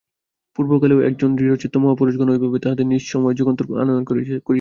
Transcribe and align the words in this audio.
পূর্বকালেও 0.57 0.99
এক 0.99 1.05
এক 1.07 1.13
জন 1.17 1.31
দৃঢ়চিত্ত 1.35 1.75
মহাপুরুষ 1.77 2.13
ঐভাবে 2.35 2.59
তাঁহাদের 2.59 2.85
নিজ 2.85 3.01
নিজ 3.01 3.03
সময়ে 3.07 3.37
যুগান্তর 3.39 3.65
আনয়ন 3.83 4.03
করিয়াছিলেন। 4.05 4.41